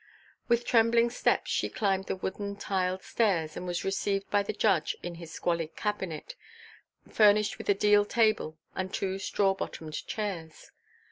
[0.47, 4.97] With trembling steps she climbed the wooden, tiled stairs and was received by the judge
[5.03, 6.33] in his squalid cabinet,
[7.07, 10.71] furnished with a deal table and two straw bottomed chairs.